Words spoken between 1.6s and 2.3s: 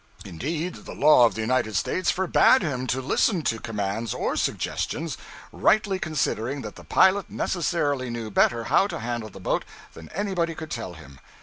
States